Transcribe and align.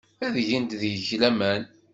Ad 0.25 0.35
gent 0.49 0.77
deg-k 0.81 1.09
laman. 1.21 1.61